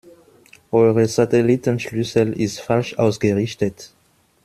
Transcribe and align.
Eure 0.71 1.07
Satellitenschüssel 1.07 2.33
ist 2.33 2.59
falsch 2.59 2.95
ausgerichtet. 2.97 3.91